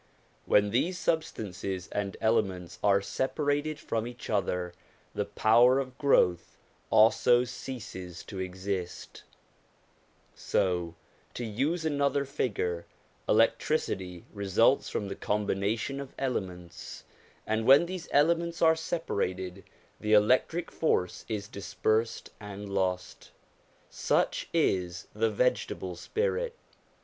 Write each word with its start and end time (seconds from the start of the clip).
When 0.47 0.71
these 0.71 0.97
substances 0.97 1.87
and 1.91 2.17
elements 2.19 2.79
are 2.83 3.03
separated 3.03 3.77
from 3.77 4.07
each 4.07 4.31
other, 4.31 4.73
the 5.13 5.25
power 5.25 5.77
of 5.77 5.95
growth 5.99 6.57
also 6.89 7.43
ceases 7.43 8.23
to 8.23 8.39
exist; 8.39 9.21
so, 10.33 10.95
to 11.35 11.45
use 11.45 11.85
another 11.85 12.25
figure, 12.25 12.87
electricity 13.29 14.25
results 14.33 14.89
from 14.89 15.07
the 15.07 15.13
combination 15.15 15.99
of 15.99 16.15
elements, 16.17 17.03
and 17.45 17.67
when 17.67 17.85
these 17.85 18.07
elements 18.11 18.59
are 18.59 18.75
separated, 18.75 19.63
the 19.99 20.13
electric 20.13 20.71
force 20.71 21.25
is 21.29 21.47
dispersed 21.47 22.31
and 22.39 22.69
lost. 22.73 23.29
Such 23.87 24.49
is 24.51 25.05
the 25.13 25.29
vegetable 25.29 25.95
spirit. 25.95 26.55